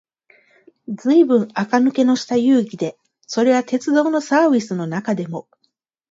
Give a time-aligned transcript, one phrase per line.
[0.87, 5.47] ずいぶん垢抜けのした遊戯で、それは鉄道のサーヴィスの中でも、